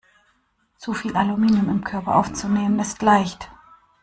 Zu 0.79 0.95
viel 0.95 1.15
Aluminium 1.15 1.69
im 1.69 1.83
Körper 1.83 2.15
aufzunehmen, 2.15 2.79
ist 2.79 3.03
leicht. 3.03 3.51